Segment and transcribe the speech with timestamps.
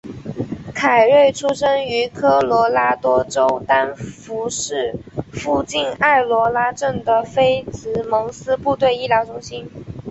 [0.73, 4.95] 凯瑞出生于科罗拉多州丹佛市
[5.31, 9.69] 附近爱罗拉镇的菲兹蒙斯部队医疗中心。